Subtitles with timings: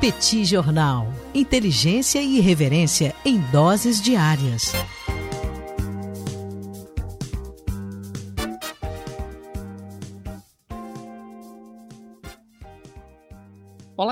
[0.00, 1.10] Petit Jornal.
[1.34, 4.72] Inteligência e irreverência em doses diárias.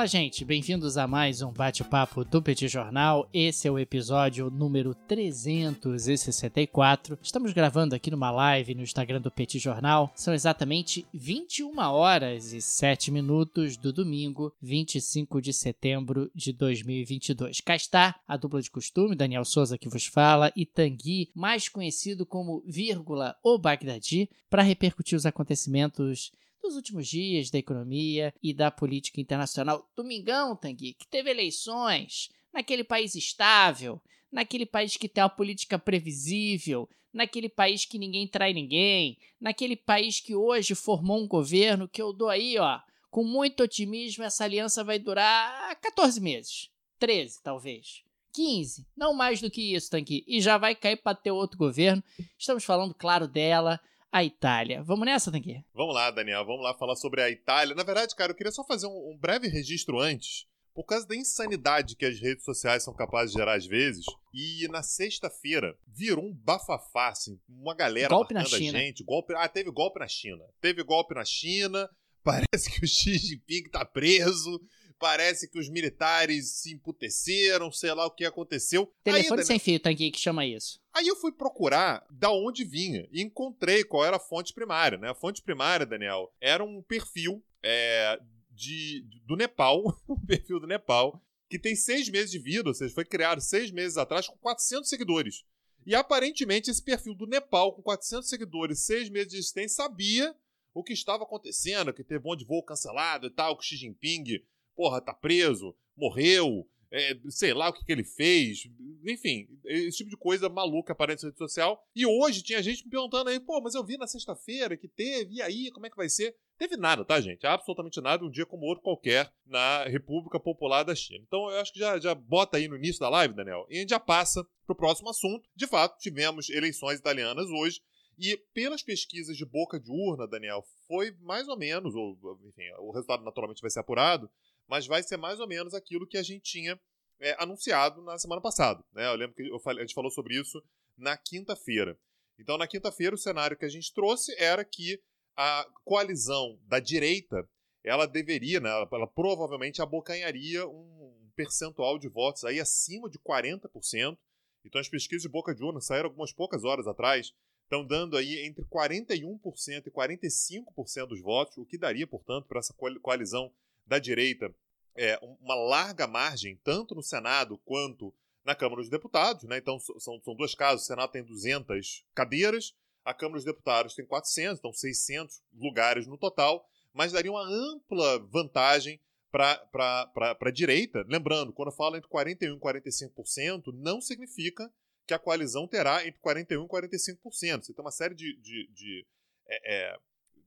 [0.04, 3.26] Olá, gente, bem-vindos a mais um bate-papo do Petit Jornal.
[3.32, 7.18] Esse é o episódio número 364.
[7.22, 10.12] Estamos gravando aqui numa live no Instagram do Petit Jornal.
[10.14, 17.62] São exatamente 21 horas e 7 minutos do domingo, 25 de setembro de 2022.
[17.62, 22.26] Cá está a dupla de costume, Daniel Souza que vos fala, e Tanguy, mais conhecido
[22.26, 26.30] como vírgula ou Bagdadi, para repercutir os acontecimentos
[26.64, 29.88] dos últimos dias da economia e da política internacional.
[29.94, 34.00] Domingão, Tanguy, que teve eleições naquele país estável,
[34.32, 40.20] naquele país que tem uma política previsível, naquele país que ninguém trai ninguém, naquele país
[40.20, 44.82] que hoje formou um governo que eu dou aí, ó, com muito otimismo, essa aliança
[44.82, 48.02] vai durar 14 meses, 13 talvez.
[48.32, 52.02] 15, não mais do que isso, Tanqui, e já vai cair para ter outro governo.
[52.36, 53.80] Estamos falando, claro, dela,
[54.14, 54.80] a Itália.
[54.84, 55.64] Vamos nessa, Tanguy?
[55.74, 56.46] Vamos lá, Daniel.
[56.46, 57.74] Vamos lá falar sobre a Itália.
[57.74, 61.16] Na verdade, cara, eu queria só fazer um, um breve registro antes por causa da
[61.16, 64.04] insanidade que as redes sociais são capazes de gerar às vezes.
[64.32, 68.78] E na sexta-feira virou um bafafá, assim, uma galera golpe na China.
[68.78, 69.02] gente.
[69.02, 69.34] Golpe...
[69.36, 70.44] Ah, teve golpe na China.
[70.60, 71.90] Teve golpe na China.
[72.22, 74.60] Parece que o Xi Jinping tá preso.
[74.98, 78.92] Parece que os militares se emputeceram, sei lá o que aconteceu.
[79.02, 80.80] Telefone Aí, sem fio, Tanguy, que chama isso.
[80.92, 85.10] Aí eu fui procurar da onde vinha e encontrei qual era a fonte primária, né?
[85.10, 88.18] A fonte primária, Daniel, era um perfil é,
[88.50, 92.94] de, do Nepal, um perfil do Nepal, que tem seis meses de vida, ou seja,
[92.94, 95.44] foi criado seis meses atrás com 400 seguidores.
[95.86, 100.34] E aparentemente esse perfil do Nepal, com 400 seguidores, seis meses de existência, sabia
[100.72, 104.42] o que estava acontecendo, que teve um de voo cancelado e tal, que Xi Jinping
[104.74, 108.68] porra, tá preso, morreu, é, sei lá o que, que, ele fez,
[109.04, 111.84] enfim, esse tipo de coisa maluca aparece na rede social.
[111.94, 115.34] E hoje tinha gente me perguntando aí, pô, mas eu vi na sexta-feira que teve,
[115.34, 116.36] e aí, como é que vai ser?
[116.56, 117.44] Teve nada, tá, gente?
[117.44, 121.24] Absolutamente nada, um dia como outro qualquer na República Popular da China.
[121.26, 123.80] Então eu acho que já, já bota aí no início da live, Daniel, e a
[123.80, 125.48] gente já passa pro próximo assunto.
[125.56, 127.80] De fato, tivemos eleições italianas hoje.
[128.16, 132.92] E pelas pesquisas de boca de urna, Daniel, foi mais ou menos, ou enfim, o
[132.92, 134.30] resultado naturalmente vai ser apurado,
[134.68, 136.80] mas vai ser mais ou menos aquilo que a gente tinha
[137.20, 138.82] é, anunciado na semana passada.
[138.92, 139.06] Né?
[139.06, 140.62] Eu lembro que falei, a gente falou sobre isso
[140.96, 141.98] na quinta-feira.
[142.38, 145.00] Então, na quinta-feira, o cenário que a gente trouxe era que
[145.36, 147.48] a coalizão da direita
[147.84, 154.16] ela deveria, né, ela, ela provavelmente abocanharia um percentual de votos aí acima de 40%.
[154.64, 157.32] Então, as pesquisas de boca de urna saíram algumas poucas horas atrás,
[157.64, 162.74] estão dando aí entre 41% e 45% dos votos, o que daria, portanto, para essa
[163.02, 163.52] coalizão
[163.86, 164.54] da direita
[164.96, 168.14] é, uma larga margem, tanto no Senado quanto
[168.44, 169.44] na Câmara dos Deputados.
[169.44, 169.58] Né?
[169.58, 172.74] Então, são, são dois casos: o Senado tem 200 cadeiras,
[173.04, 178.18] a Câmara dos Deputados tem 400, então 600 lugares no total, mas daria uma ampla
[178.30, 179.00] vantagem
[179.30, 181.04] para a direita.
[181.08, 184.72] Lembrando, quando eu falo entre 41% e 45%, não significa
[185.06, 187.64] que a coalizão terá entre 41% e 45%.
[187.64, 189.06] Você tem uma série de, de, de
[189.46, 189.98] é, é,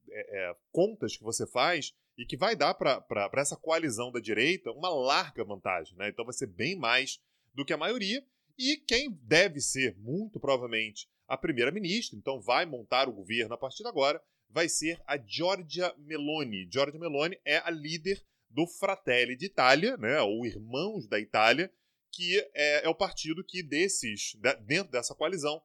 [0.09, 4.89] é, contas que você faz e que vai dar para essa coalizão da direita uma
[4.89, 5.95] larga vantagem.
[5.97, 6.09] Né?
[6.09, 7.21] Então vai ser bem mais
[7.53, 8.25] do que a maioria.
[8.57, 13.83] E quem deve ser, muito provavelmente, a primeira-ministra, então vai montar o governo a partir
[13.83, 16.67] de agora, vai ser a Giorgia Meloni.
[16.71, 21.71] Giorgia Meloni é a líder do Fratelli d'Italia, né, ou Irmãos da Itália,
[22.11, 24.35] que é, é o partido que desses,
[24.65, 25.61] dentro dessa coalizão,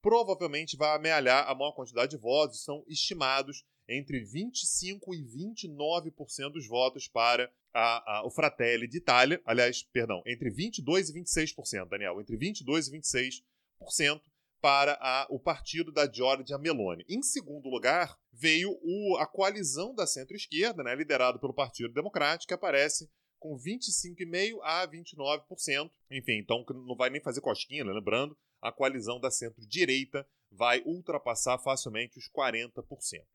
[0.00, 6.66] provavelmente vai amealhar a maior quantidade de votos, são estimados entre 25% e 29% dos
[6.66, 9.40] votos para a, a, o Fratelli de Itália.
[9.44, 12.20] Aliás, perdão, entre 22% e 26%, Daniel.
[12.20, 14.20] Entre 22% e 26%
[14.60, 17.04] para a, o partido da Giorgia Meloni.
[17.08, 22.54] Em segundo lugar, veio o, a coalizão da centro-esquerda, né, liderado pelo Partido Democrático, que
[22.54, 23.08] aparece
[23.38, 25.90] com 25,5% a 29%.
[26.10, 27.92] Enfim, então não vai nem fazer cosquinha, né?
[27.92, 32.82] lembrando, a coalizão da centro-direita vai ultrapassar facilmente os 40%.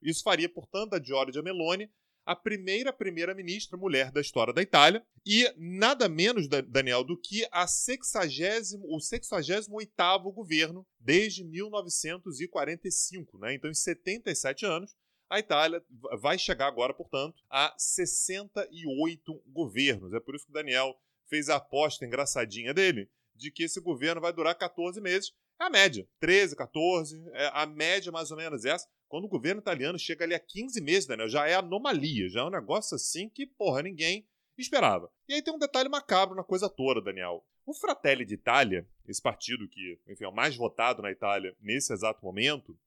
[0.01, 1.89] Isso faria, portanto, a Giorgia Meloni
[2.25, 7.67] a primeira primeira-ministra mulher da história da Itália e nada menos, Daniel, do que a
[7.67, 13.37] 60, o 68º governo desde 1945.
[13.39, 13.55] Né?
[13.55, 14.95] Então, em 77 anos,
[15.29, 15.83] a Itália
[16.19, 20.13] vai chegar agora, portanto, a 68 governos.
[20.13, 20.95] É por isso que o Daniel
[21.27, 25.69] fez a aposta engraçadinha dele de que esse governo vai durar 14 meses é a
[25.69, 26.07] média.
[26.19, 28.87] 13, 14, é a média mais ou menos essa.
[29.07, 32.43] Quando o governo italiano chega ali a 15 meses, Daniel, já é anomalia, já é
[32.43, 34.25] um negócio assim que, porra, ninguém
[34.61, 35.11] Esperava.
[35.27, 37.43] E aí tem um detalhe macabro na coisa toda, Daniel.
[37.65, 42.23] O Fratelli d'Italia, esse partido que enfim, é o mais votado na Itália nesse exato
[42.23, 42.77] momento,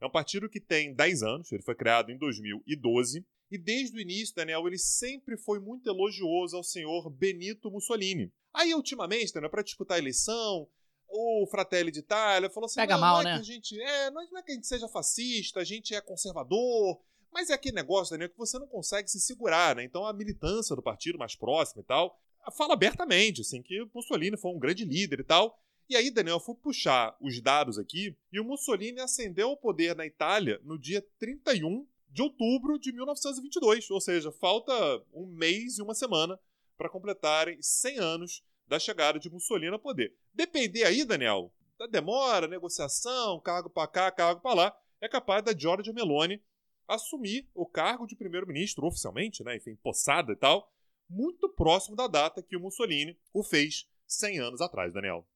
[0.00, 4.00] é um partido que tem 10 anos, ele foi criado em 2012, e desde o
[4.00, 8.32] início, Daniel, ele sempre foi muito elogioso ao senhor Benito Mussolini.
[8.52, 10.68] Aí, ultimamente, Daniel, para disputar a eleição,
[11.08, 13.34] o Fratelli d'Italia falou assim: Pega não, mal, não é né?
[13.34, 17.00] que a gente é, não é que a gente seja fascista, a gente é conservador,
[17.32, 19.84] mas é aquele negócio, Daniel, que você não consegue se segurar, né?
[19.84, 22.18] Então a militância do partido mais próxima e tal
[22.52, 25.60] fala abertamente, assim, que o Mussolini foi um grande líder e tal.
[25.88, 29.94] E aí, Daniel, eu fui puxar os dados aqui e o Mussolini ascendeu ao poder
[29.94, 34.72] na Itália no dia 31 de outubro de 1922, ou seja, falta
[35.12, 36.40] um mês e uma semana
[36.74, 40.16] para completarem 100 anos da chegada de Mussolini ao poder.
[40.32, 45.54] Depender aí, Daniel, da demora, negociação, cargo para cá, cargo para lá, é capaz da
[45.54, 46.42] Giorgia Meloni
[46.88, 50.72] assumir o cargo de primeiro-ministro oficialmente, né, enfim, possada e tal,
[51.10, 55.28] muito próximo da data que o Mussolini o fez 100 anos atrás, Daniel.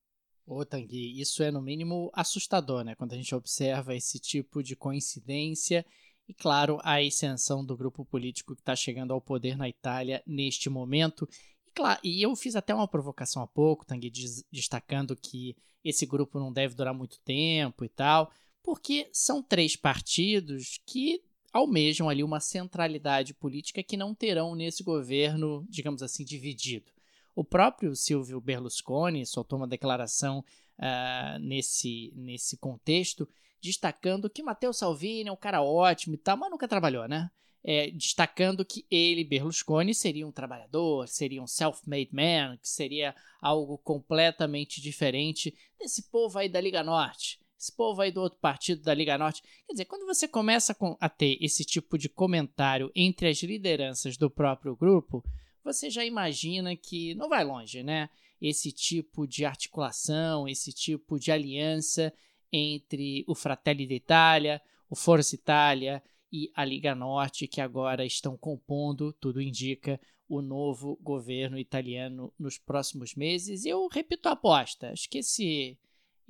[0.46, 2.94] Ô, Tanguy, isso é no mínimo assustador, né?
[2.94, 5.84] Quando a gente observa esse tipo de coincidência
[6.30, 10.70] e, claro, a ascensão do grupo político que está chegando ao poder na Itália neste
[10.70, 11.28] momento.
[11.66, 14.12] E, claro, e eu fiz até uma provocação há pouco, Tanguy,
[14.52, 18.30] destacando que esse grupo não deve durar muito tempo e tal,
[18.62, 21.20] porque são três partidos que
[21.52, 26.92] almejam ali uma centralidade política que não terão nesse governo, digamos assim, dividido.
[27.34, 30.44] O próprio Silvio Berlusconi soltou uma declaração
[30.78, 33.28] uh, nesse, nesse contexto,
[33.60, 37.30] destacando que Matteo Salvini é um cara ótimo e tal, mas nunca trabalhou, né?
[37.62, 43.76] É, destacando que ele, Berlusconi, seria um trabalhador, seria um self-made man, que seria algo
[43.78, 48.94] completamente diferente desse povo aí da Liga Norte esse povo aí do outro partido da
[48.94, 49.42] Liga Norte.
[49.66, 54.30] Quer dizer, quando você começa a ter esse tipo de comentário entre as lideranças do
[54.30, 55.22] próprio grupo,
[55.62, 58.08] você já imagina que não vai longe, né?
[58.40, 62.12] Esse tipo de articulação, esse tipo de aliança
[62.52, 66.02] entre o Fratelli d'Italia, o Forza Italia
[66.32, 72.56] e a Liga Norte, que agora estão compondo, tudo indica, o novo governo italiano nos
[72.56, 73.64] próximos meses.
[73.64, 75.76] Eu repito a aposta, acho que esse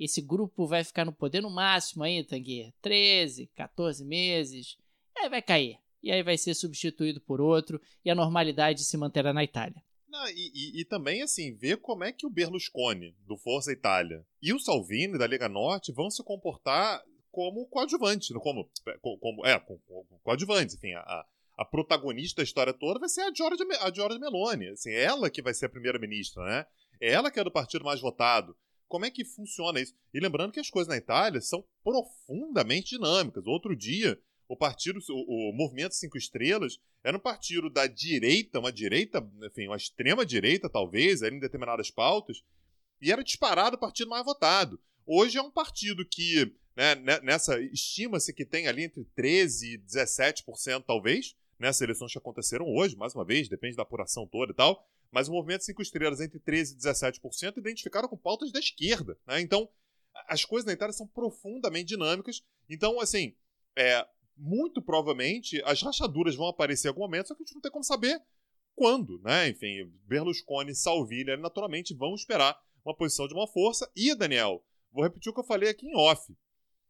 [0.03, 4.75] esse grupo vai ficar no poder no máximo aí, Tanguy, 13, 14 meses,
[5.15, 5.77] aí vai cair.
[6.01, 9.83] E aí vai ser substituído por outro e a normalidade se manterá na Itália.
[10.11, 14.25] Não, e, e, e, também, assim, ver como é que o Berlusconi, do Força Itália,
[14.41, 18.69] e o Salvini, da Lega Norte, vão se comportar como coadjuvante, como,
[19.21, 21.25] como, é, como, como coadjuvantes, enfim, a,
[21.57, 25.41] a protagonista da história toda vai ser a Giorgia, a Giorgia Meloni, assim, ela que
[25.41, 26.65] vai ser a primeira-ministra, né?
[26.99, 28.53] É ela que é do partido mais votado.
[28.89, 29.95] Como é que funciona isso?
[30.13, 33.47] E lembrando que as coisas na Itália são profundamente dinâmicas.
[33.47, 34.19] Outro dia,
[34.51, 39.67] o partido, o, o Movimento Cinco Estrelas, era um partido da direita, uma direita, enfim,
[39.67, 42.43] uma extrema direita, talvez, em determinadas pautas,
[43.01, 44.77] e era disparado o partido mais votado.
[45.05, 50.83] Hoje é um partido que, né, nessa, estima-se que tem ali entre 13% e 17%,
[50.85, 54.85] talvez, nessas eleições que aconteceram hoje, mais uma vez, depende da apuração toda e tal,
[55.09, 59.17] mas o movimento Cinco Estrelas entre 13% e 17% identificaram com pautas da esquerda.
[59.25, 59.39] Né?
[59.39, 59.69] Então,
[60.27, 62.43] as coisas na Itália são profundamente dinâmicas.
[62.69, 63.33] Então, assim,
[63.77, 64.05] é,
[64.41, 67.71] muito provavelmente as rachaduras vão aparecer em algum momento, só que a gente não tem
[67.71, 68.19] como saber
[68.75, 69.49] quando, né?
[69.49, 73.89] Enfim, Berlusconi Salvini naturalmente vão esperar uma posição de uma força.
[73.95, 76.35] E, Daniel, vou repetir o que eu falei aqui em off.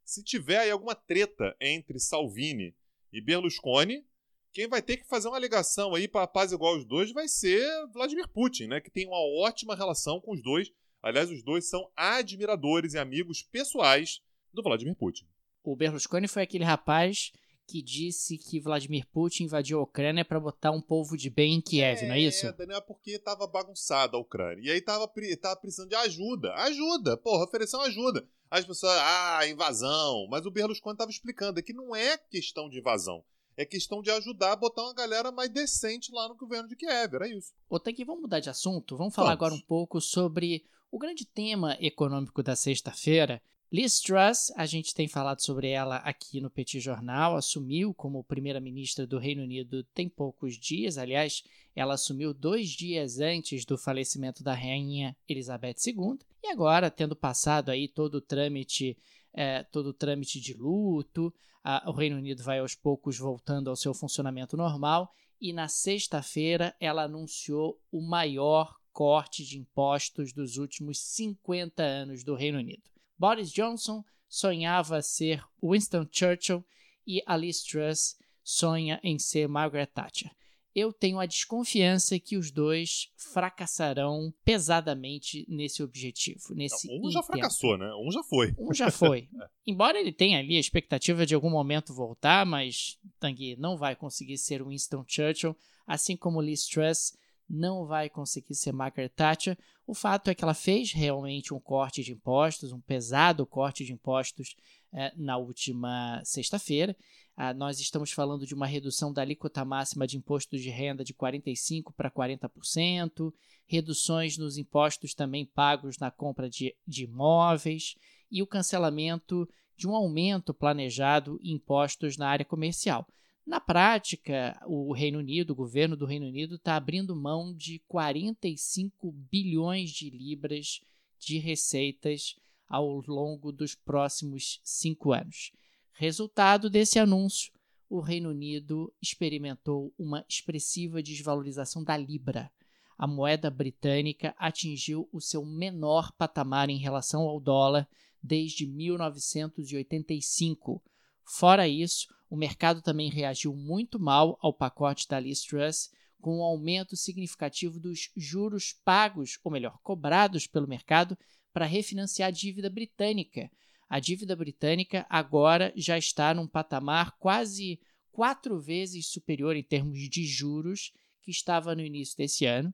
[0.06, 2.74] Se tiver aí alguma treta entre Salvini
[3.12, 4.06] e Berlusconi,
[4.54, 7.62] quem vai ter que fazer uma ligação aí para paz igual os dois vai ser
[7.92, 8.80] Vladimir Putin, né?
[8.80, 10.72] Que tem uma ótima relação com os dois.
[11.02, 14.22] Aliás, os dois são admiradores e amigos pessoais
[14.54, 15.26] do Vladimir Putin.
[15.64, 17.32] O Berlusconi foi aquele rapaz
[17.68, 21.62] que disse que Vladimir Putin invadiu a Ucrânia para botar um povo de bem em
[21.62, 22.46] Kiev, é, não é isso?
[22.46, 24.62] É, Daniel, porque tava bagunçada a Ucrânia.
[24.62, 26.54] E aí tava, tava precisando de ajuda.
[26.56, 27.18] Ajuda!
[27.18, 28.28] Porra, ofereceu ajuda.
[28.50, 30.28] As pessoas, ah, invasão.
[30.30, 33.24] Mas o Berlusconi tava explicando que não é questão de invasão
[33.58, 37.16] é questão de ajudar a botar uma galera mais decente lá no governo de Kiev,
[37.16, 37.54] era isso.
[37.70, 38.98] Ô, Tanque, vamos mudar de assunto?
[38.98, 39.40] Vamos falar vamos.
[39.40, 43.42] agora um pouco sobre o grande tema econômico da sexta-feira.
[43.74, 49.08] Liz Truss, a gente tem falado sobre ela aqui no Petit Jornal, assumiu como primeira-ministra
[49.08, 50.98] do Reino Unido tem poucos dias.
[50.98, 51.42] Aliás,
[51.74, 56.20] ela assumiu dois dias antes do falecimento da rainha Elizabeth II.
[56.44, 58.98] E agora, tendo passado aí todo o trâmite,
[59.34, 63.78] é, todo o trâmite de luto, a, o Reino Unido vai aos poucos voltando ao
[63.78, 71.00] seu funcionamento normal e na sexta-feira ela anunciou o maior corte de impostos dos últimos
[71.00, 72.91] 50 anos do Reino Unido.
[73.22, 76.66] Boris Johnson sonhava ser Winston Churchill
[77.06, 80.32] e Alice Truss sonha em ser Margaret Thatcher.
[80.74, 86.56] eu tenho a desconfiança que os dois fracassarão pesadamente nesse objetivo.
[86.56, 87.12] Nesse um intento.
[87.12, 87.94] já fracassou, né?
[87.94, 88.56] Um já foi.
[88.58, 89.30] Um já foi.
[89.68, 94.40] Embora ele tenha ali a expectativa de algum momento voltar, mas Tanguy não vai conseguir
[94.40, 97.16] ser Winston Churchill, assim como Lee Stress
[97.52, 99.58] não vai conseguir ser Margaret Thatcher.
[99.86, 103.92] O fato é que ela fez realmente um corte de impostos, um pesado corte de
[103.92, 104.56] impostos
[104.94, 106.96] eh, na última sexta-feira.
[107.36, 111.14] Ah, nós estamos falando de uma redução da alíquota máxima de imposto de renda de
[111.14, 113.34] 45% para 40%,
[113.68, 117.96] reduções nos impostos também pagos na compra de, de imóveis
[118.32, 123.06] e o cancelamento de um aumento planejado em impostos na área comercial.
[123.46, 129.12] Na prática, o Reino Unido, o governo do Reino Unido, está abrindo mão de 45
[129.12, 130.82] bilhões de libras
[131.20, 132.36] de receitas
[132.68, 135.52] ao longo dos próximos cinco anos.
[135.92, 137.52] Resultado desse anúncio,
[137.90, 142.50] o Reino Unido experimentou uma expressiva desvalorização da libra.
[142.98, 147.86] A moeda britânica atingiu o seu menor patamar em relação ao dólar
[148.24, 150.82] desde 1985.
[151.26, 156.44] Fora isso, o mercado também reagiu muito mal ao pacote da Liz Truss, com um
[156.44, 161.18] aumento significativo dos juros pagos, ou melhor, cobrados pelo mercado
[161.52, 163.50] para refinanciar a dívida britânica.
[163.90, 167.80] A dívida britânica agora já está num patamar quase
[168.12, 172.74] quatro vezes superior em termos de juros que estava no início desse ano,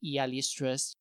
[0.00, 0.96] e a Liz Truss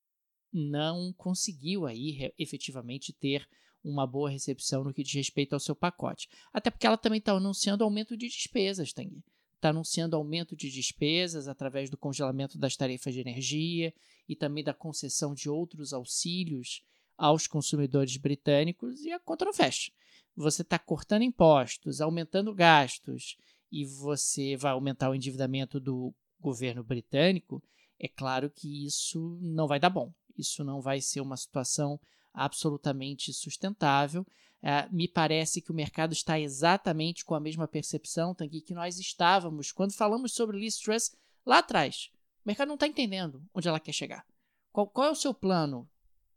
[0.51, 3.47] não conseguiu aí efetivamente ter
[3.89, 6.29] uma boa recepção no que diz respeito ao seu pacote.
[6.53, 9.23] Até porque ela também está anunciando aumento de despesas, Tang.
[9.55, 13.93] Está anunciando aumento de despesas através do congelamento das tarifas de energia
[14.27, 16.83] e também da concessão de outros auxílios
[17.17, 19.93] aos consumidores britânicos e a controveste.
[20.35, 23.37] Você está cortando impostos, aumentando gastos
[23.71, 27.63] e você vai aumentar o endividamento do governo britânico,
[27.99, 30.13] é claro que isso não vai dar bom.
[30.37, 31.99] Isso não vai ser uma situação
[32.37, 34.25] absolutamente sustentável.
[34.61, 38.99] É, me parece que o mercado está exatamente com a mesma percepção Tanguy, que nós
[38.99, 41.15] estávamos quando falamos sobre Liz Truss
[41.45, 42.09] lá atrás.
[42.45, 44.25] O mercado não está entendendo onde ela quer chegar.
[44.71, 45.89] Qual, qual, é o seu plano?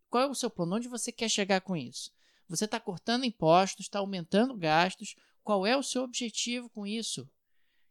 [0.08, 0.76] Qual é o seu plano?
[0.76, 2.10] Onde você quer chegar com isso?
[2.48, 5.14] Você está cortando impostos, está aumentando gastos.
[5.44, 7.28] Qual é o seu objetivo com isso?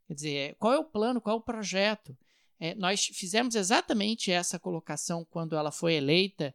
[0.08, 2.18] Quer dizer, qual é o plano, qual é o projeto?
[2.60, 6.54] É, nós fizemos exatamente essa colocação quando ela foi eleita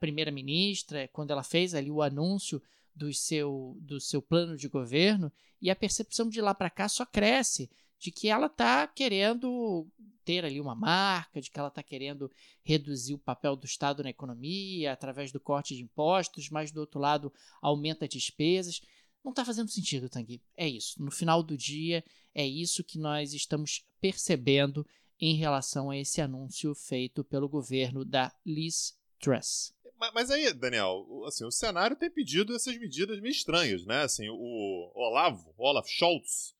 [0.00, 2.60] primeira-ministra, quando ela fez ali o anúncio
[2.94, 7.04] do seu, do seu plano de governo, e a percepção de lá para cá só
[7.06, 9.86] cresce de que ela está querendo
[10.24, 12.30] ter ali uma marca, de que ela está querendo
[12.62, 17.00] reduzir o papel do Estado na economia através do corte de impostos, mas do outro
[17.00, 18.80] lado aumenta despesas.
[19.24, 20.40] Não está fazendo sentido, Tanguy.
[20.56, 21.02] É isso.
[21.02, 24.86] No final do dia, é isso que nós estamos percebendo
[25.20, 29.74] em relação a esse anúncio feito pelo governo da Liz Truss.
[30.14, 34.02] Mas, aí, Daniel, assim, o cenário tem pedido essas medidas meio estranhas, né?
[34.02, 36.54] Assim, o Olavo, Olaf Scholz,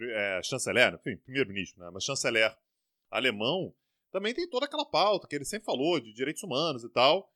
[0.00, 1.90] é, chanceler, enfim, primeiro-ministro, né?
[1.92, 2.56] Mas chanceler
[3.10, 3.74] alemão,
[4.12, 7.32] também tem toda aquela pauta que ele sempre falou de direitos humanos e tal.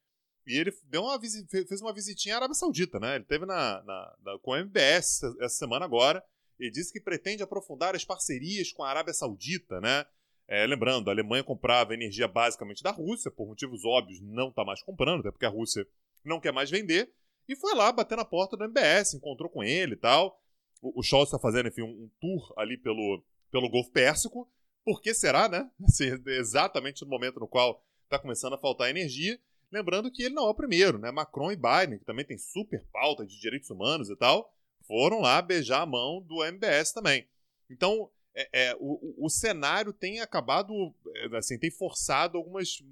[0.47, 3.16] E ele deu uma fez uma visitinha à Arábia Saudita, né?
[3.16, 6.25] Ele teve na, na, na, com a MBS essa semana agora.
[6.59, 10.04] Ele disse que pretende aprofundar as parcerias com a Arábia Saudita, né?
[10.49, 14.82] É, lembrando, a Alemanha comprava energia basicamente da Rússia, por motivos óbvios não está mais
[14.82, 15.87] comprando, até porque a Rússia
[16.25, 17.12] não quer mais vender,
[17.49, 20.40] e foi lá bater na porta do MBS, encontrou com ele e tal.
[20.80, 24.49] O, o Scholz está fazendo, enfim, um, um, tour ali pelo, pelo Golfo Pérsico.
[24.84, 25.70] Por que será, né?
[25.84, 29.38] Assim, exatamente no momento no qual está começando a faltar energia.
[29.70, 31.11] Lembrando que ele não é o primeiro, né?
[31.11, 34.54] Macron e Biden, que também tem super pauta de direitos humanos e tal,
[34.87, 37.26] foram lá beijar a mão do MBS também.
[37.70, 42.82] Então, é, é, o, o cenário tem acabado, é, assim, tem forçado algumas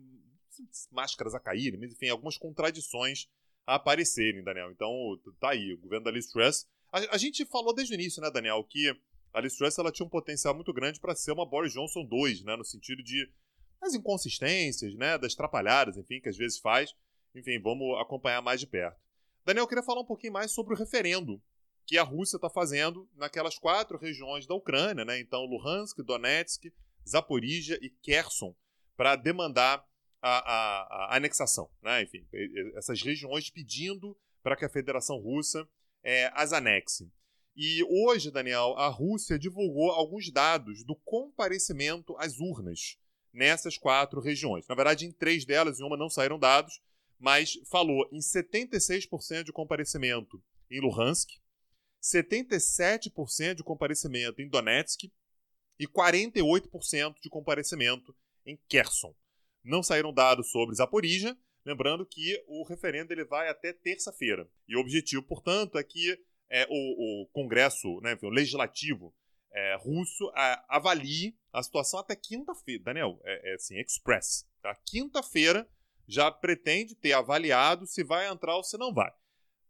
[0.90, 3.28] máscaras a caírem, mas enfim, algumas contradições
[3.66, 4.70] a aparecerem, Daniel.
[4.70, 4.90] Então,
[5.38, 6.66] tá aí, o governo da Liz Truss.
[6.92, 8.94] A, a gente falou desde o início, né, Daniel, que
[9.32, 12.44] a Liz Truss ela tinha um potencial muito grande para ser uma Boris Johnson 2,
[12.44, 13.30] né, no sentido de
[13.80, 16.94] das inconsistências, né, das trapalhadas, enfim, que às vezes faz.
[17.34, 19.00] Enfim, vamos acompanhar mais de perto.
[19.44, 21.40] Daniel, eu queria falar um pouquinho mais sobre o referendo
[21.86, 25.18] que a Rússia está fazendo naquelas quatro regiões da Ucrânia, né?
[25.18, 26.72] Então, Luhansk, Donetsk,
[27.08, 28.54] Zaporizhia e Kherson,
[28.96, 29.84] para demandar
[30.22, 32.02] a, a, a, anexação, né?
[32.02, 32.26] Enfim,
[32.76, 35.66] essas regiões pedindo para que a Federação Russa
[36.02, 37.10] é, as anexe.
[37.56, 42.98] E hoje, Daniel, a Rússia divulgou alguns dados do comparecimento às urnas
[43.32, 44.66] nessas quatro regiões.
[44.66, 46.80] Na verdade, em três delas, em uma não saíram dados,
[47.18, 51.28] mas falou em 76% de comparecimento em Luhansk,
[52.02, 55.12] 77% de comparecimento em Donetsk
[55.78, 58.14] e 48% de comparecimento
[58.44, 59.14] em Kherson.
[59.62, 64.48] Não saíram dados sobre Zaporizhia, lembrando que o referendo ele vai até terça-feira.
[64.68, 69.14] E o objetivo, portanto, é que é, o, o, Congresso, né, o Legislativo
[69.52, 70.30] é, russo
[70.68, 72.84] avalie a situação até quinta-feira.
[72.84, 74.46] Daniel, é, é assim, express.
[74.62, 74.74] Tá?
[74.86, 75.68] Quinta-feira
[76.06, 79.12] já pretende ter avaliado se vai entrar ou se não vai.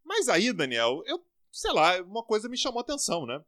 [0.05, 3.45] Mas aí, Daniel, eu, sei lá, uma coisa me chamou a atenção, né?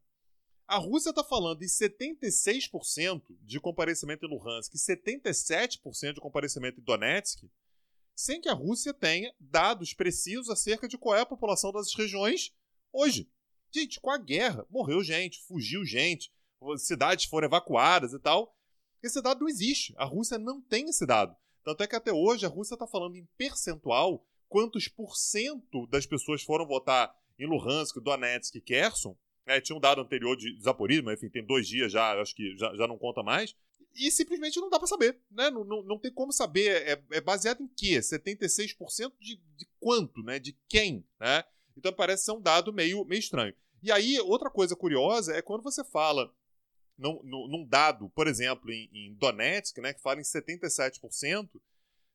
[0.67, 6.85] A Rússia está falando em 76% de comparecimento em Luhansk e 77% de comparecimento em
[6.85, 7.45] Donetsk,
[8.15, 12.55] sem que a Rússia tenha dados precisos acerca de qual é a população das regiões
[12.93, 13.31] hoje.
[13.71, 16.33] Gente, com a guerra, morreu gente, fugiu gente,
[16.79, 18.57] cidades foram evacuadas e tal.
[19.03, 19.95] Esse dado não existe.
[19.97, 21.37] A Rússia não tem esse dado.
[21.65, 26.07] Tanto é que até hoje a Rússia está falando em percentual quantos por cento das
[26.07, 29.17] pessoas foram votar em Luhansk, Donetsk e Kherson.
[29.45, 32.57] É, tinha um dado anterior de Zaporizhia, mas enfim, tem dois dias já, acho que
[32.57, 33.55] já, já não conta mais.
[33.95, 35.51] E simplesmente não dá para saber, né?
[35.51, 36.83] Não, não, não, tem como saber.
[36.89, 37.99] É, é baseado em quê?
[37.99, 40.39] 76% de, de quanto, né?
[40.39, 41.45] De quem, né?
[41.77, 43.55] Então parece ser um dado meio, meio estranho.
[43.83, 46.33] E aí, outra coisa curiosa é quando você fala
[46.97, 51.49] num, num dado, por exemplo, em, em, Donetsk, né, que fala em 77%,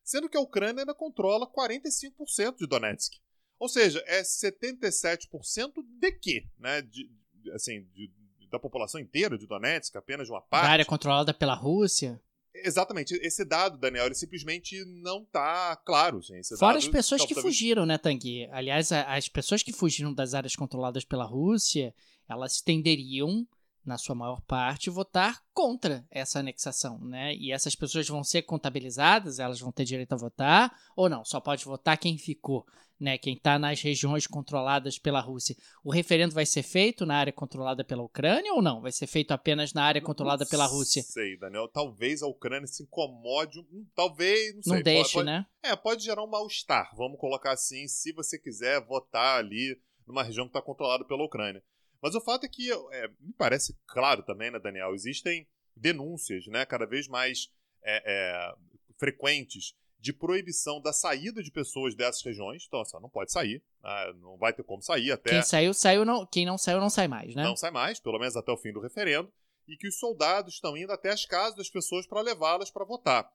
[0.02, 3.18] sendo que a Ucrânia ainda controla 45% de Donetsk.
[3.58, 6.46] Ou seja, é 77% de quê?
[6.58, 6.82] Né?
[6.82, 7.10] De,
[7.52, 8.10] assim, de,
[8.50, 10.64] da população inteira de Donetsk, apenas de uma parte.
[10.64, 12.20] Da área controlada pela Rússia.
[12.54, 13.14] Exatamente.
[13.14, 16.18] Esse dado, Daniel, ele simplesmente não está claro.
[16.18, 18.48] Assim, Fora dado, as pessoas que fugiram, né, Tanguy?
[18.50, 21.94] Aliás, as pessoas que fugiram das áreas controladas pela Rússia,
[22.28, 23.46] elas tenderiam
[23.84, 27.34] na sua maior parte, votar contra essa anexação, né?
[27.34, 31.40] E essas pessoas vão ser contabilizadas, elas vão ter direito a votar, ou não, só
[31.40, 32.66] pode votar quem ficou,
[33.00, 33.16] né?
[33.18, 35.56] Quem está nas regiões controladas pela Rússia.
[35.84, 38.80] O referendo vai ser feito na área controlada pela Ucrânia ou não?
[38.80, 41.02] Vai ser feito apenas na área controlada não pela Rússia?
[41.02, 41.68] Não sei, Daniel.
[41.68, 43.64] Talvez a Ucrânia se incomode,
[43.94, 44.72] talvez, não sei.
[44.74, 45.46] Não deixe, pode, né?
[45.62, 50.46] É, pode gerar um mal-estar, vamos colocar assim, se você quiser votar ali numa região
[50.46, 51.62] que está controlada pela Ucrânia.
[52.00, 56.64] Mas o fato é que, é, me parece claro também, né, Daniel, existem denúncias né,
[56.64, 57.50] cada vez mais
[57.84, 58.54] é, é,
[58.98, 62.64] frequentes de proibição da saída de pessoas dessas regiões.
[62.66, 65.30] Então, assim, não pode sair, né, não vai ter como sair até.
[65.30, 67.42] Quem saiu, saiu, não, quem não saiu, não sai mais, né?
[67.42, 69.32] Não sai mais, pelo menos até o fim do referendo.
[69.66, 73.30] E que os soldados estão indo até as casas das pessoas para levá-las para votar.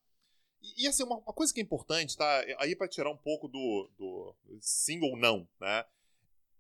[0.62, 2.43] E, e, assim, uma, uma, coisa que é importante, tá?
[2.60, 5.86] Aí para tirar um pouco do, do sim ou não, né?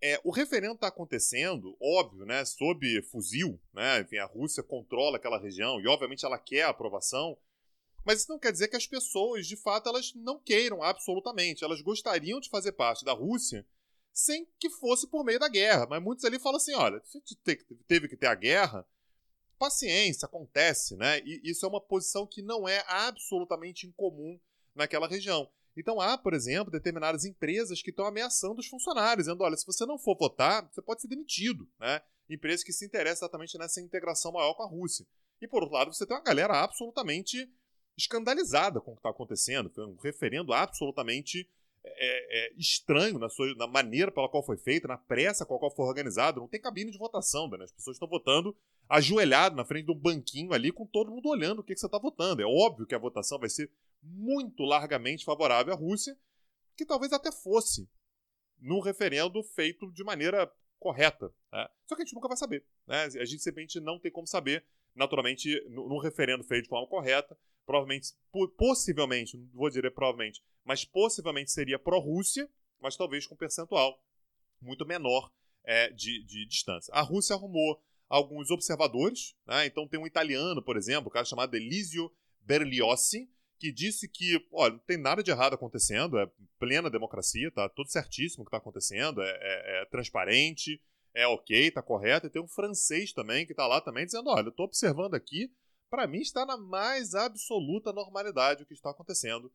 [0.05, 5.39] É, o referendo está acontecendo, óbvio, né, sob fuzil, né, enfim, a Rússia controla aquela
[5.39, 7.37] região e, obviamente, ela quer a aprovação,
[8.05, 11.63] mas isso não quer dizer que as pessoas, de fato, elas não queiram absolutamente.
[11.63, 13.65] Elas gostariam de fazer parte da Rússia
[14.11, 15.87] sem que fosse por meio da guerra.
[15.89, 17.21] Mas muitos ali falam assim: olha, se
[17.87, 18.85] teve que ter a guerra,
[19.57, 21.19] paciência, acontece, né?
[21.21, 24.39] E isso é uma posição que não é absolutamente incomum
[24.75, 25.49] naquela região.
[25.75, 29.85] Então há, por exemplo, determinadas empresas que estão ameaçando os funcionários, dizendo: olha, se você
[29.85, 31.67] não for votar, você pode ser demitido.
[31.79, 32.01] Né?
[32.29, 35.07] Empresas que se interessam exatamente nessa integração maior com a Rússia.
[35.41, 37.49] E por outro lado, você tem uma galera absolutamente
[37.97, 39.69] escandalizada com o que está acontecendo.
[39.69, 41.49] Foi um referendo absolutamente
[41.83, 45.59] é, é, estranho na, sua, na maneira pela qual foi feito, na pressa com a
[45.59, 46.39] qual foi organizado.
[46.39, 47.63] Não tem cabine de votação, né?
[47.63, 48.55] as pessoas estão votando
[48.89, 51.85] ajoelhado na frente de um banquinho ali, com todo mundo olhando o que, que você
[51.85, 52.41] está votando.
[52.41, 53.69] É óbvio que a votação vai ser
[54.01, 56.17] muito largamente favorável à Rússia,
[56.75, 57.89] que talvez até fosse
[58.59, 61.33] num referendo feito de maneira correta.
[61.51, 61.67] Né?
[61.85, 62.65] Só que a gente nunca vai saber.
[62.87, 63.03] Né?
[63.03, 64.65] A gente simplesmente não tem como saber.
[64.95, 68.13] Naturalmente, num referendo feito de forma correta, provavelmente,
[68.57, 72.49] possivelmente, não vou dizer provavelmente, mas possivelmente seria pró-Rússia,
[72.79, 73.99] mas talvez com percentual
[74.61, 75.31] muito menor
[75.63, 76.93] é, de, de distância.
[76.93, 79.65] A Rússia arrumou alguns observadores, né?
[79.65, 84.73] então tem um italiano, por exemplo, um cara chamado Elisio Berliosi, que disse que, olha,
[84.73, 88.57] não tem nada de errado acontecendo, é plena democracia, tá tudo certíssimo o que está
[88.57, 90.81] acontecendo, é, é, é, transparente,
[91.13, 92.27] é ok, tá correto.
[92.27, 95.49] E tem um francês também que está lá também dizendo, olha, eu estou observando aqui,
[95.93, 99.53] para mim está na mais absoluta normalidade o que está acontecendo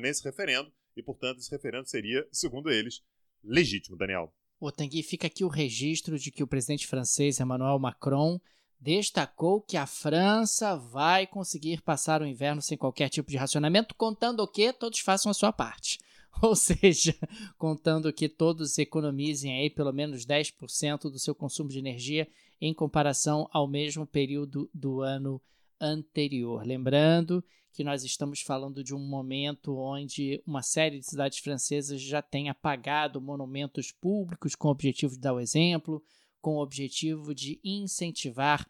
[0.00, 3.02] nesse referendo, e portanto esse referendo seria, segundo eles,
[3.44, 4.32] legítimo, Daniel.
[4.58, 8.40] O Tanguy, fica aqui o registro de que o presidente francês Emmanuel Macron
[8.80, 14.48] destacou que a França vai conseguir passar o inverno sem qualquer tipo de racionamento, contando
[14.48, 15.98] que todos façam a sua parte.
[16.40, 17.14] Ou seja,
[17.58, 22.26] contando que todos economizem aí pelo menos 10% do seu consumo de energia
[22.58, 25.38] em comparação ao mesmo período do ano
[25.80, 26.64] anterior.
[26.64, 32.22] Lembrando que nós estamos falando de um momento onde uma série de cidades francesas já
[32.22, 36.02] tem apagado monumentos públicos com o objetivo de dar o exemplo,
[36.40, 38.66] com o objetivo de incentivar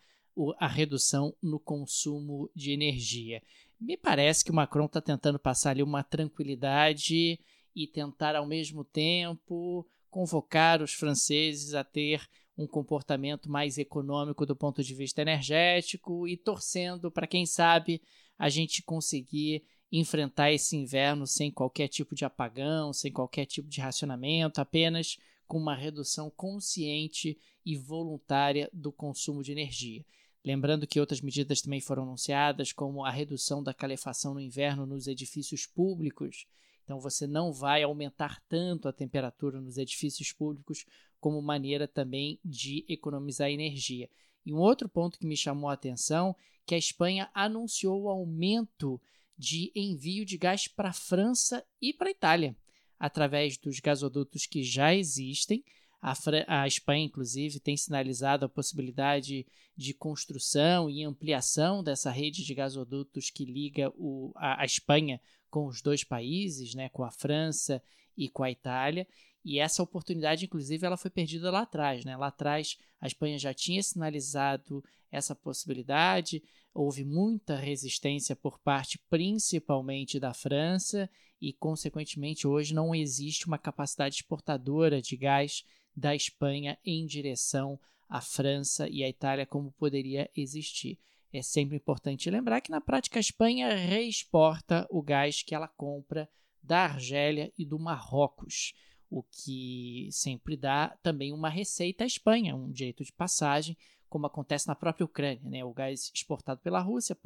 [0.58, 3.42] a redução no consumo de energia.
[3.80, 7.38] Me parece que o Macron está tentando passar ali uma tranquilidade
[7.74, 14.56] e tentar ao mesmo tempo convocar os franceses a ter um comportamento mais econômico do
[14.56, 18.00] ponto de vista energético e torcendo para quem sabe
[18.38, 23.80] a gente conseguir enfrentar esse inverno sem qualquer tipo de apagão, sem qualquer tipo de
[23.80, 25.16] racionamento, apenas
[25.46, 30.04] com uma redução consciente e voluntária do consumo de energia.
[30.44, 35.06] Lembrando que outras medidas também foram anunciadas, como a redução da calefação no inverno nos
[35.06, 36.46] edifícios públicos.
[36.84, 40.84] Então, você não vai aumentar tanto a temperatura nos edifícios públicos
[41.20, 44.08] como maneira também de economizar energia.
[44.44, 49.00] E um outro ponto que me chamou a atenção que a Espanha anunciou o aumento
[49.38, 52.56] de envio de gás para a França e para a Itália,
[52.98, 55.64] através dos gasodutos que já existem
[56.00, 56.14] a,
[56.62, 63.30] a, Espanha, inclusive, tem sinalizado a possibilidade de construção e ampliação dessa rede de gasodutos
[63.30, 67.82] que liga o, a, a, Espanha com os dois países, né, com a França
[68.16, 69.06] e com a Itália.
[69.48, 72.04] E essa oportunidade, inclusive, ela foi perdida lá atrás.
[72.04, 72.16] Né?
[72.16, 76.42] Lá atrás, a Espanha já tinha sinalizado essa possibilidade,
[76.74, 81.08] houve muita resistência por parte principalmente da França
[81.40, 87.78] e, consequentemente, hoje não existe uma capacidade exportadora de gás da Espanha em direção
[88.08, 90.98] à França e à Itália como poderia existir.
[91.32, 96.28] É sempre importante lembrar que na prática a Espanha reexporta o gás que ela compra
[96.60, 98.74] da Argélia e do Marrocos,
[99.10, 103.76] o que sempre dá também uma receita à Espanha, um direito de passagem,
[104.08, 105.48] como acontece na própria Ucrânia.
[105.48, 105.64] Né?
[105.64, 107.16] O gás exportado pela Rússia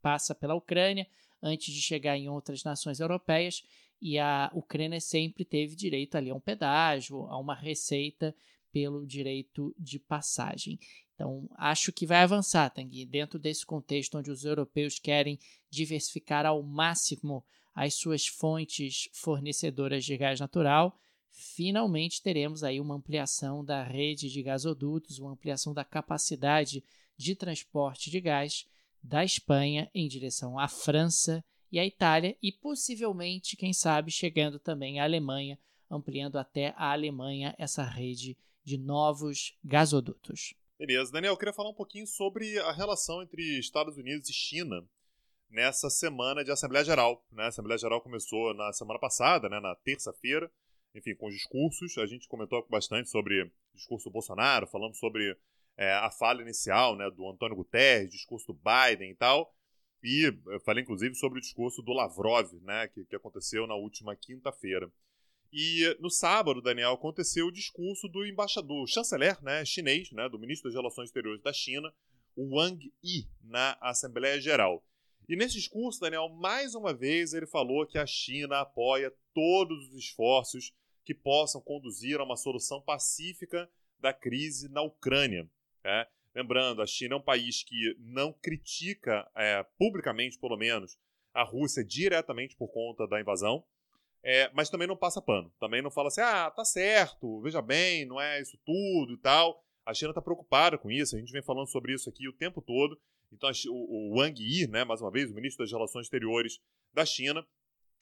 [0.00, 1.06] passa pela Ucrânia
[1.42, 3.62] antes de chegar em outras nações europeias
[4.00, 8.34] e a Ucrânia sempre teve direito ali a um pedágio, a uma receita
[8.72, 10.78] pelo direito de passagem.
[11.14, 15.38] Então, acho que vai avançar, Tanguy, dentro desse contexto onde os europeus querem
[15.70, 17.42] diversificar ao máximo
[17.74, 20.98] as suas fontes fornecedoras de gás natural,
[21.36, 26.82] finalmente teremos aí uma ampliação da rede de gasodutos, uma ampliação da capacidade
[27.16, 28.66] de transporte de gás
[29.02, 34.98] da Espanha em direção à França e a Itália, e possivelmente, quem sabe, chegando também
[34.98, 35.58] à Alemanha,
[35.90, 40.54] ampliando até a Alemanha essa rede de novos gasodutos.
[40.78, 44.84] Beleza, Daniel, eu queria falar um pouquinho sobre a relação entre Estados Unidos e China
[45.50, 47.24] nessa semana de Assembleia Geral.
[47.30, 47.44] Né?
[47.44, 50.50] A Assembleia Geral começou na semana passada, né, na terça-feira,
[50.96, 51.98] enfim, com os discursos.
[51.98, 55.36] A gente comentou bastante sobre o discurso do Bolsonaro, falando sobre
[55.76, 59.54] é, a fala inicial né, do Antônio Guterres, discurso do Biden e tal.
[60.02, 64.14] E eu falei, inclusive, sobre o discurso do Lavrov, né, que, que aconteceu na última
[64.14, 64.90] quinta-feira.
[65.52, 70.38] E no sábado, Daniel, aconteceu o discurso do embaixador, do chanceler né, chinês, né, do
[70.38, 71.92] ministro das Relações Exteriores da China,
[72.36, 74.84] Wang Yi, na Assembleia Geral.
[75.28, 79.96] E nesse discurso, Daniel, mais uma vez ele falou que a China apoia todos os
[79.96, 80.72] esforços
[81.06, 85.48] que possam conduzir a uma solução pacífica da crise na Ucrânia.
[85.84, 86.06] Né?
[86.34, 90.98] Lembrando, a China é um país que não critica, é, publicamente pelo menos,
[91.32, 93.64] a Rússia diretamente por conta da invasão,
[94.20, 95.52] é, mas também não passa pano.
[95.60, 99.64] Também não fala assim, ah, tá certo, veja bem, não é isso tudo e tal.
[99.84, 102.60] A China está preocupada com isso, a gente vem falando sobre isso aqui o tempo
[102.60, 103.00] todo.
[103.32, 106.60] Então, o, o Wang Yi, né, mais uma vez, o ministro das Relações Exteriores
[106.92, 107.46] da China,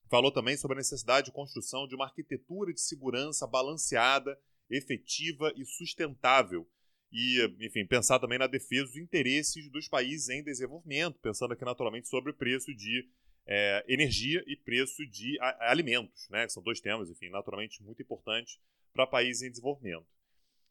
[0.09, 4.39] falou também sobre a necessidade de construção de uma arquitetura de segurança balanceada,
[4.71, 6.69] efetiva e sustentável
[7.15, 12.09] e, enfim, pensar também na defesa dos interesses dos países em desenvolvimento, pensando aqui naturalmente
[12.09, 13.09] sobre o preço de
[13.47, 16.45] é, energia e preço de alimentos, né?
[16.45, 18.59] Que são dois temas, enfim, naturalmente muito importantes
[18.93, 20.07] para países em desenvolvimento.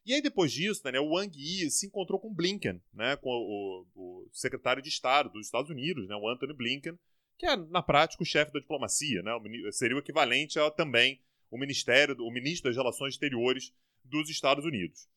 [0.05, 3.87] E aí, depois disso, né, o Wang Yi se encontrou com Blinken, né, com o,
[3.95, 6.99] o, secretário de Estado dos Estados Unidos, né, o Anthony Blinken,
[7.37, 9.31] que é, na prática, o chefe da diplomacia, né,
[9.71, 13.71] seria o equivalente a também o Ministério, o ministro das Relações Exteriores
[14.03, 15.07] dos Estados Unidos.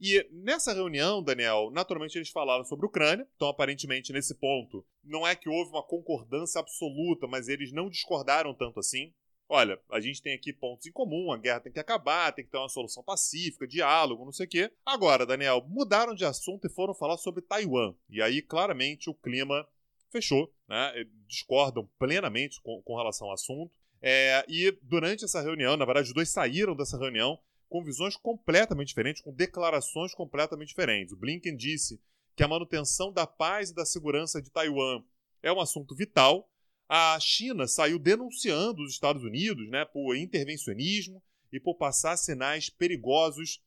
[0.00, 5.24] E nessa reunião, Daniel, naturalmente eles falaram sobre a Ucrânia, então aparentemente nesse ponto não
[5.26, 9.14] é que houve uma concordância absoluta, mas eles não discordaram tanto assim.
[9.48, 12.50] Olha, a gente tem aqui pontos em comum, a guerra tem que acabar, tem que
[12.50, 14.72] ter uma solução pacífica, diálogo, não sei o quê.
[14.84, 17.94] Agora, Daniel, mudaram de assunto e foram falar sobre Taiwan.
[18.08, 19.64] E aí, claramente, o clima
[20.12, 20.92] fechou, né?
[21.26, 23.72] Discordam plenamente com, com relação ao assunto.
[24.00, 28.88] É, e durante essa reunião, na verdade, os dois saíram dessa reunião com visões completamente
[28.88, 31.12] diferentes, com declarações completamente diferentes.
[31.12, 32.00] O Blinken disse
[32.36, 35.02] que a manutenção da paz e da segurança de Taiwan
[35.42, 36.48] é um assunto vital.
[36.88, 41.22] A China saiu denunciando os Estados Unidos né, por intervencionismo
[41.52, 43.62] e por passar sinais perigosos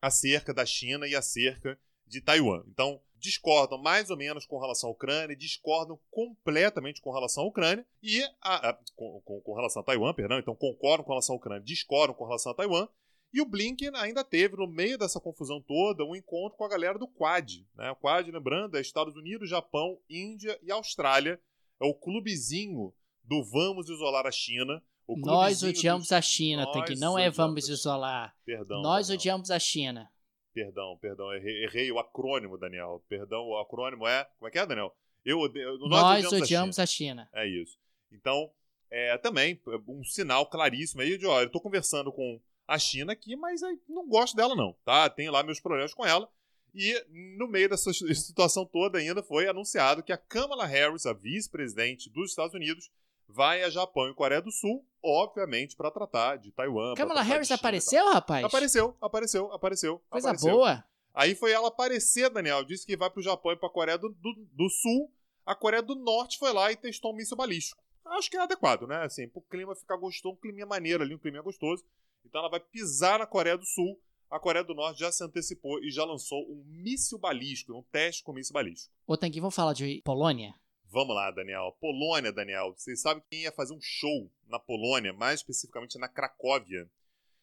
[0.00, 2.62] acerca da China e acerca de Taiwan.
[2.68, 7.86] Então, discordam mais ou menos com relação à Ucrânia, discordam completamente com relação à Ucrânia
[8.02, 11.62] e a, a, com, com, relação a Taiwan, perdão, então concordam com relação à Ucrânia,
[11.62, 12.88] discordam com relação a Taiwan.
[13.32, 16.98] E o Blinken ainda teve, no meio dessa confusão toda, um encontro com a galera
[16.98, 17.64] do Quad.
[17.76, 17.88] Né?
[17.92, 21.40] O Quad, lembrando, é Estados Unidos, Japão, Índia e Austrália.
[21.80, 24.82] É o clubezinho do vamos isolar a China.
[25.08, 26.12] Nós odiamos dos...
[26.12, 28.34] a China, que não é vamos isolar.
[28.44, 28.82] Perdão.
[28.82, 29.20] Nós Daniel.
[29.20, 30.10] odiamos a China.
[30.52, 33.02] Perdão, perdão, errei, errei, o acrônimo, Daniel.
[33.08, 34.24] Perdão, o acrônimo é.
[34.38, 34.94] Como é que é, Daniel?
[35.24, 37.28] Eu, odeio, nós, nós odiamos, odiamos a, China.
[37.32, 37.44] a, China.
[37.44, 37.78] É isso.
[38.10, 38.50] Então,
[38.90, 43.36] é, também, um sinal claríssimo aí de, olha, eu tô conversando com a China aqui,
[43.36, 45.08] mas não gosto dela, não, tá?
[45.08, 46.28] Tenho lá meus problemas com ela.
[46.74, 47.04] E
[47.36, 52.30] no meio dessa situação toda ainda foi anunciado que a Kamala Harris, a vice-presidente dos
[52.30, 52.90] Estados Unidos,
[53.28, 56.94] vai a Japão e Coreia do Sul, obviamente, para tratar de Taiwan.
[56.94, 58.44] Kamala Harris apareceu, rapaz?
[58.44, 60.02] Apareceu, apareceu, apareceu.
[60.10, 60.52] Coisa apareceu.
[60.52, 60.84] boa.
[61.14, 62.64] Aí foi ela aparecer, Daniel.
[62.64, 65.12] Disse que vai pro Japão e pra Coreia do, do, do, Sul.
[65.44, 67.82] A Coreia do Norte foi lá e testou um míssil balístico.
[68.06, 69.04] Acho que é adequado, né?
[69.04, 71.84] Assim, pro clima ficar gostoso, um clima maneiro ali, um clima gostoso.
[72.24, 74.00] Então ela vai pisar na Coreia do Sul.
[74.30, 78.22] A Coreia do Norte já se antecipou e já lançou um míssil balístico, um teste
[78.22, 78.94] com míssil balístico.
[79.04, 80.54] Ô, Tanguy, vamos falar de Polônia?
[80.90, 81.76] Vamos lá, Daniel.
[81.80, 82.74] Polônia, Daniel.
[82.76, 86.90] Vocês sabem quem ia fazer um show na Polônia, mais especificamente na Cracóvia?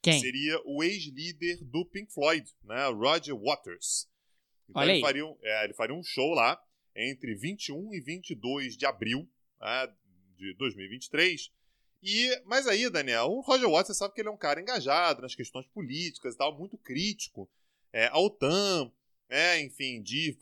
[0.01, 0.19] Quem?
[0.19, 2.87] Seria o ex-líder do Pink Floyd, né?
[2.87, 4.09] Roger Waters.
[4.69, 6.61] Então Olha ele, Faria um, é, ele faria um show lá
[6.93, 9.27] entre 21 e 22 de abril
[9.61, 9.93] né,
[10.35, 11.49] de 2023.
[12.03, 15.21] E, mas aí, Daniel, o Roger Waters, você sabe que ele é um cara engajado
[15.21, 17.49] nas questões políticas e tal, muito crítico
[17.93, 18.91] é, à OTAN,
[19.29, 20.37] é, enfim, de,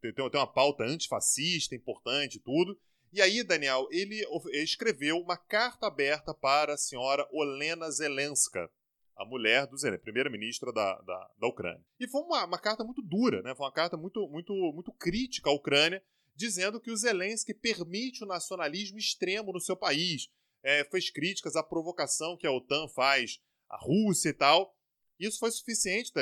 [0.00, 2.78] tem, tem uma pauta antifascista importante tudo.
[3.12, 4.22] E aí, Daniel, ele
[4.62, 8.70] escreveu uma carta aberta para a senhora Olena Zelenska,
[9.16, 11.82] a mulher do Zelensky, primeira-ministra da, da, da, Ucrânia.
[11.98, 13.54] E foi uma, uma, carta muito dura, né?
[13.54, 16.02] Foi uma carta muito, muito, muito crítica à Ucrânia,
[16.34, 20.28] dizendo que o Zelensky permite o nacionalismo extremo no seu país.
[20.62, 24.76] É, fez críticas à provocação que a OTAN faz à Rússia e tal.
[25.18, 26.12] Isso foi suficiente,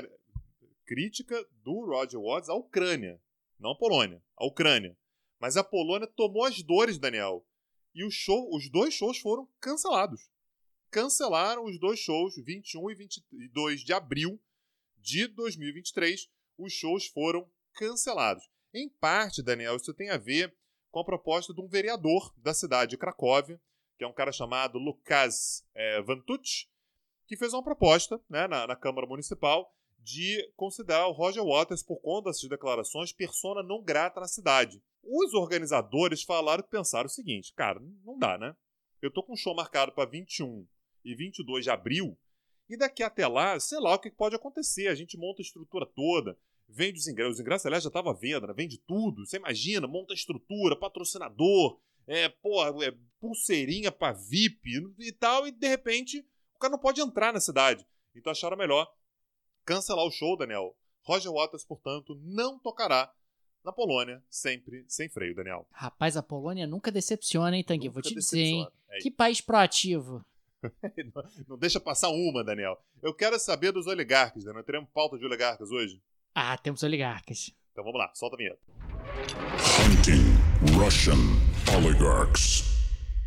[0.85, 3.21] crítica do Roger Waters à Ucrânia,
[3.59, 4.97] não à Polônia, à Ucrânia.
[5.39, 7.47] Mas a Polônia tomou as dores, Daniel,
[7.95, 10.29] e o show, os dois shows foram cancelados.
[10.91, 14.41] Cancelaram os dois shows, 21 e 22 de abril
[14.99, 16.31] de 2023.
[16.57, 18.49] Os shows foram cancelados.
[18.73, 20.55] Em parte, Daniel, isso tem a ver
[20.91, 23.61] com a proposta de um vereador da cidade de Cracóvia,
[23.97, 26.69] que é um cara chamado Lukas é, Vantuch,
[27.27, 29.73] que fez uma proposta né, na, na Câmara Municipal
[30.05, 34.83] de considerar o Roger Waters, por conta dessas declarações, persona não grata na cidade.
[35.03, 38.55] Os organizadores falaram e pensaram o seguinte: cara, não dá, né?
[39.01, 40.67] Eu tô com um show marcado para 21
[41.05, 42.19] e 22 de abril,
[42.69, 44.89] e daqui até lá, sei lá o que pode acontecer.
[44.89, 46.39] A gente monta a estrutura toda,
[46.69, 47.35] vende os ingressos.
[47.35, 48.55] Os ingressos, aliás, já à venda, né?
[48.55, 49.25] vende tudo.
[49.25, 55.53] Você imagina, monta a estrutura, patrocinador, é, porra, é, pulseirinha para VIP e tal, e
[55.53, 57.87] de repente o cara não pode entrar na cidade.
[58.15, 58.91] Então acharam melhor
[59.65, 60.77] cancelar o show, Daniel.
[61.03, 63.13] Roger Waters, portanto, não tocará
[63.65, 65.67] na Polônia, sempre sem freio, Daniel.
[65.73, 67.89] Rapaz, a Polônia nunca decepciona, hein, Tanguy?
[67.89, 68.69] Vou te dizer, hein?
[68.91, 70.25] É que país proativo.
[71.15, 72.79] não, não deixa passar uma, Daniel.
[73.03, 74.65] Eu quero saber dos oligarcas, Daniel.
[74.65, 76.01] Teremos pauta de oligarcas hoje?
[76.35, 77.55] Ah, temos oligarcas.
[77.73, 78.61] Então vamos lá, solta a vinheta.
[79.81, 81.19] Hunting Russian
[81.77, 82.63] Oligarchs.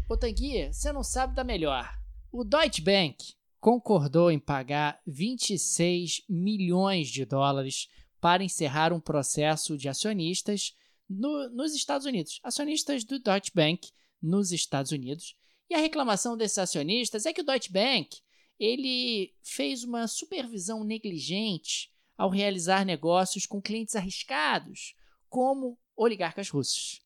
[0.09, 1.97] Ô Tanguy, você não sabe da melhor.
[2.31, 3.33] O Deutsche Bank
[3.67, 10.73] concordou em pagar 26 milhões de dólares para encerrar um processo de acionistas
[11.09, 15.35] no, nos Estados Unidos, acionistas do Deutsche Bank nos Estados Unidos.
[15.69, 18.21] E a reclamação desses acionistas é que o Deutsche Bank
[18.57, 24.95] ele fez uma supervisão negligente ao realizar negócios com clientes arriscados,
[25.27, 27.01] como oligarcas russos.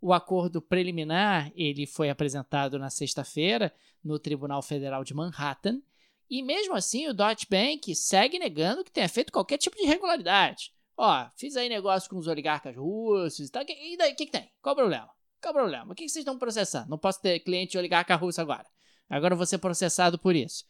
[0.00, 5.82] O acordo preliminar ele foi apresentado na sexta-feira no Tribunal Federal de Manhattan
[6.28, 10.72] e mesmo assim o Deutsche Bank segue negando que tenha feito qualquer tipo de irregularidade.
[10.96, 13.62] Ó, fiz aí negócio com os oligarcas russos e tal.
[13.68, 14.50] E daí, o que, que tem?
[14.62, 15.08] Qual o problema?
[15.42, 15.92] Qual o problema?
[15.92, 16.88] O que, que vocês estão processando?
[16.88, 18.66] Não posso ter cliente oligarca russo agora.
[19.08, 20.64] Agora eu vou ser processado por isso.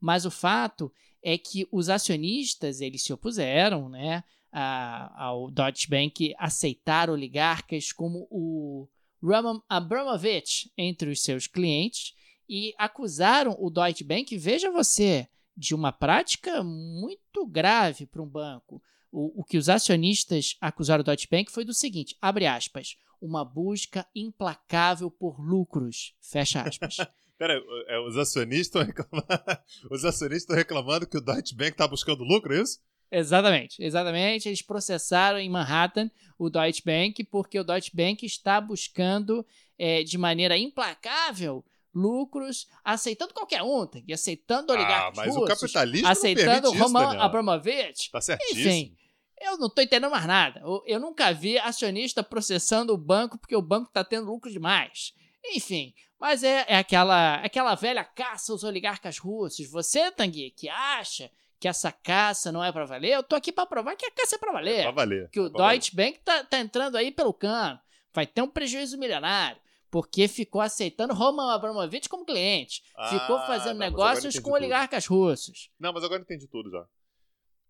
[0.00, 6.34] Mas o fato é que os acionistas eles se opuseram, né, a, ao Deutsche Bank
[6.38, 8.88] aceitar oligarcas como o
[9.22, 12.14] Roman Abramovich entre os seus clientes
[12.54, 18.82] e acusaram o Deutsche Bank, veja você, de uma prática muito grave para um banco.
[19.10, 23.42] O, o, que os acionistas acusaram o Deutsche Bank foi do seguinte, abre aspas, uma
[23.42, 26.98] busca implacável por lucros, fecha aspas.
[27.38, 27.58] Pera,
[28.06, 29.26] os acionistas estão reclamando,
[29.90, 32.80] os acionistas estão reclamando que o Deutsche Bank está buscando lucro, é isso?
[33.10, 34.50] Exatamente, exatamente.
[34.50, 39.44] Eles processaram em Manhattan o Deutsche Bank porque o Deutsche Bank está buscando
[39.78, 45.46] é, de maneira implacável lucros, aceitando qualquer um, e aceitando oligarcas ah, mas russos, o
[45.46, 48.10] capitalismo aceitando não Roman isso, Abramovich.
[48.10, 48.60] Tá certíssimo.
[48.60, 48.96] Enfim,
[49.40, 50.60] eu não tô entendendo mais nada.
[50.60, 55.12] Eu, eu nunca vi acionista processando o banco porque o banco tá tendo lucro demais.
[55.44, 59.68] Enfim, mas é, é aquela, aquela velha caça aos oligarcas russos.
[59.68, 63.66] Você, Tanguy, que acha que essa caça não é para valer, eu tô aqui para
[63.66, 64.80] provar que a caça é para valer.
[64.80, 65.30] É pra valer.
[65.30, 66.12] Que o é Deutsche valer.
[66.12, 67.78] Bank tá, tá entrando aí pelo cano.
[68.12, 69.61] Vai ter um prejuízo milionário
[69.92, 72.82] porque ficou aceitando Roman Abramovich como cliente.
[72.96, 74.54] Ah, ficou fazendo não, negócios com tudo.
[74.54, 75.70] oligarcas russos.
[75.78, 76.88] Não, mas agora eu entendi tudo já.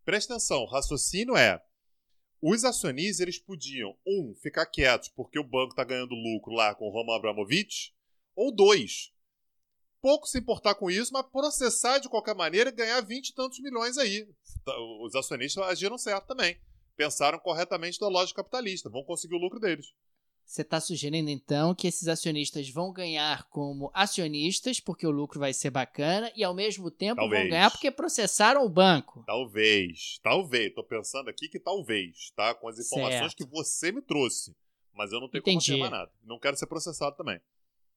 [0.05, 1.61] Presta atenção, o raciocínio é:
[2.41, 6.87] os acionistas eles podiam, um, ficar quietos porque o banco está ganhando lucro lá com
[6.87, 7.93] o Roman Abramovich,
[8.37, 9.13] ou dois,
[10.01, 13.59] pouco se importar com isso, mas processar de qualquer maneira e ganhar 20 e tantos
[13.59, 14.29] milhões aí.
[15.01, 16.57] Os acionistas agiram certo também.
[16.95, 19.93] Pensaram corretamente da lógica capitalista, vão conseguir o lucro deles.
[20.53, 25.55] Você está sugerindo então que esses acionistas vão ganhar como acionistas porque o lucro vai
[25.55, 27.41] ser bacana e ao mesmo tempo Talvez.
[27.41, 29.25] vão ganhar porque processaram o banco.
[29.27, 30.75] Talvez, talvez.
[30.75, 32.55] Tô pensando aqui que talvez, tá?
[32.55, 33.37] Com as informações Certo.
[33.37, 34.55] que você me trouxe.
[34.93, 35.73] Mas eu não tenho Entendi.
[35.73, 36.13] como afirmar nada.
[36.23, 37.41] Não quero ser processado também.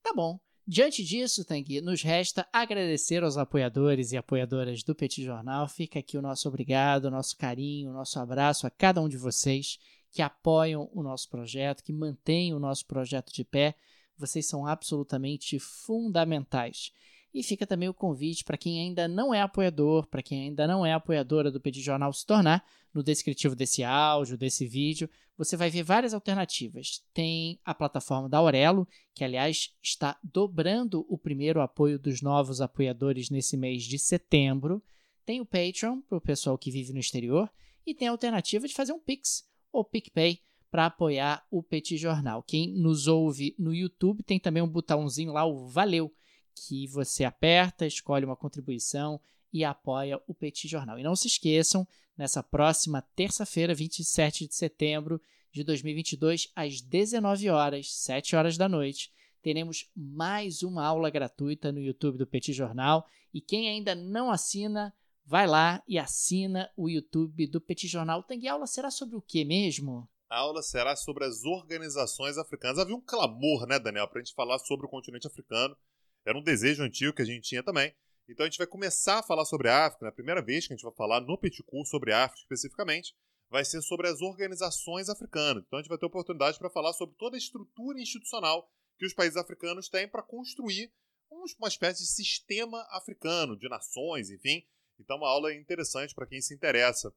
[0.02, 0.40] Tá bom.
[0.66, 5.68] Diante disso, Tanguy, nos resta agradecer aos apoiadores e apoiadoras do Petit Jornal.
[5.68, 9.18] Fica aqui o nosso obrigado, o nosso carinho, o nosso abraço a cada um de
[9.18, 9.78] vocês
[10.16, 13.74] que apoiam o nosso projeto, que mantêm o nosso projeto de pé.
[14.16, 16.90] Vocês são absolutamente fundamentais.
[17.34, 20.86] E fica também o convite para quem ainda não é apoiador, para quem ainda não
[20.86, 22.64] é apoiadora do Petit Jornal se tornar.
[22.94, 27.04] No descritivo desse áudio, desse vídeo, você vai ver várias alternativas.
[27.12, 33.28] Tem a plataforma da Aurelo, que aliás está dobrando o primeiro apoio dos novos apoiadores
[33.28, 34.82] nesse mês de setembro.
[35.26, 37.50] Tem o Patreon para o pessoal que vive no exterior
[37.86, 39.44] e tem a alternativa de fazer um Pix
[39.76, 42.42] ou PicPay para apoiar o Petit Jornal.
[42.42, 46.12] Quem nos ouve no YouTube tem também um botãozinho lá, o Valeu,
[46.54, 49.20] que você aperta, escolhe uma contribuição
[49.52, 50.98] e apoia o Petit Jornal.
[50.98, 51.86] E não se esqueçam,
[52.16, 55.20] nessa próxima terça-feira, 27 de setembro
[55.52, 59.12] de 2022, às 19 horas, 7 horas da noite,
[59.42, 63.06] teremos mais uma aula gratuita no YouTube do Petit Jornal.
[63.32, 64.92] E quem ainda não assina,
[65.26, 68.22] vai lá e assina o YouTube do Petit Jornal.
[68.22, 70.08] Tangue aula será sobre o que mesmo?
[70.30, 72.78] A aula será sobre as organizações africanas.
[72.78, 75.76] Havia um clamor, né, Daniel, para a gente falar sobre o continente africano.
[76.24, 77.92] Era um desejo antigo que a gente tinha também.
[78.28, 80.04] Então a gente vai começar a falar sobre a África.
[80.04, 83.14] Na primeira vez que a gente vai falar no Petit Curso sobre a África especificamente,
[83.50, 85.64] vai ser sobre as organizações africanas.
[85.66, 89.14] Então a gente vai ter oportunidade para falar sobre toda a estrutura institucional que os
[89.14, 90.92] países africanos têm para construir
[91.30, 94.64] uma espécie de sistema africano, de nações, enfim.
[94.98, 97.12] Então, uma aula interessante para quem se interessa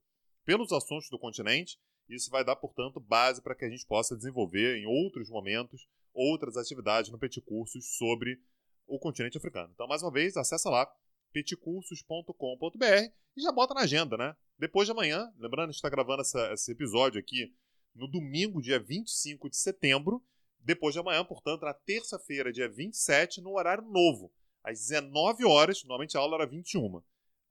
[0.45, 1.79] pelos assuntos do continente.
[2.07, 6.57] Isso vai dar, portanto, base para que a gente possa desenvolver em outros momentos outras
[6.57, 8.41] atividades no Petit Cursos sobre
[8.87, 9.71] o continente africano.
[9.73, 10.91] Então, mais uma vez, acessa lá
[11.31, 14.35] petcursos.com.br e já bota na agenda, né?
[14.57, 17.53] Depois de amanhã, lembrando, a gente está gravando essa, esse episódio aqui
[17.95, 20.23] no domingo, dia 25 de setembro.
[20.59, 25.83] Depois de amanhã, portanto, na terça-feira, dia 27, no horário novo, às 19 horas.
[25.83, 27.01] Normalmente a aula era 21.